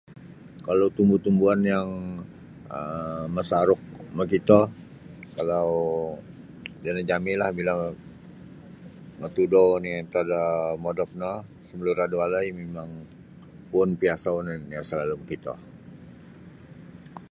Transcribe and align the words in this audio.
Kalau 0.65 0.87
tumbu-tumbuan 0.97 1.59
yang 1.73 1.89
um 2.77 3.25
masaruk 3.37 3.81
makito 4.17 4.61
kalau 5.35 5.69
sino 6.83 7.01
jami'lah 7.11 7.49
bila 7.59 7.73
matudou 9.21 9.65
oni' 9.77 9.93
antad 10.01 10.25
da 10.33 10.43
modop 10.83 11.11
no 11.21 11.33
sumalura' 11.67 12.09
da 12.11 12.15
walai 12.21 12.47
mimang 12.59 12.91
puun 13.69 13.89
piasau 14.01 14.33
oni' 14.41 14.61
yang 14.73 14.85
selalu' 14.89 15.19
makito. 15.21 15.53